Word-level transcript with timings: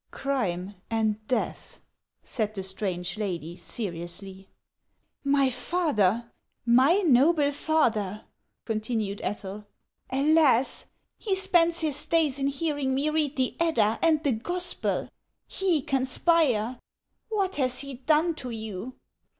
"Crime 0.09 0.73
and 0.89 1.23
death," 1.27 1.79
said 2.23 2.55
the 2.55 2.63
strange 2.63 3.19
lady, 3.19 3.55
seriously. 3.55 4.49
"My 5.23 5.51
father! 5.51 6.31
my 6.65 7.03
noble 7.05 7.51
father!" 7.51 8.25
continued 8.65 9.21
Ethel." 9.23 9.67
Alas! 10.09 10.87
he 11.19 11.35
spends 11.35 11.81
his 11.81 12.03
davs 12.07 12.39
in 12.39 12.47
hearing 12.47 12.95
me 12.95 13.11
read 13.11 13.35
the 13.35 13.55
Eclda 13.59 13.99
*/ 13.99 14.01
and 14.01 14.23
the 14.23 14.31
Gospel! 14.31 15.07
He 15.45 15.83
conspire! 15.83 16.79
What 17.29 17.57
has 17.57 17.77
he 17.81 17.93
done 17.93 18.33
to 18.37 18.49
you 18.49 18.95